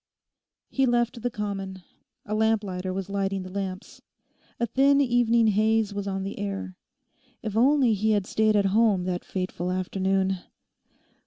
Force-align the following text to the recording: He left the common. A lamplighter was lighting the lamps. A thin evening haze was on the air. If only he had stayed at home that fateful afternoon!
He 0.71 0.87
left 0.87 1.21
the 1.21 1.29
common. 1.29 1.83
A 2.25 2.33
lamplighter 2.33 2.91
was 2.91 3.07
lighting 3.07 3.43
the 3.43 3.51
lamps. 3.51 4.01
A 4.59 4.65
thin 4.65 4.99
evening 4.99 5.45
haze 5.49 5.93
was 5.93 6.07
on 6.07 6.23
the 6.23 6.39
air. 6.39 6.75
If 7.43 7.55
only 7.55 7.93
he 7.93 8.13
had 8.13 8.25
stayed 8.25 8.55
at 8.55 8.65
home 8.65 9.03
that 9.03 9.23
fateful 9.23 9.71
afternoon! 9.71 10.39